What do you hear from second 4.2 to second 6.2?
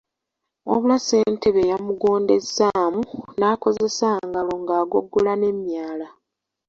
ngalo n’agogola n’emyala.